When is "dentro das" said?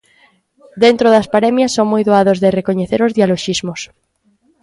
0.83-1.29